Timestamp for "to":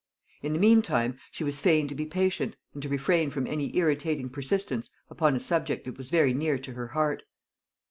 1.87-1.93, 2.81-2.89, 6.57-6.73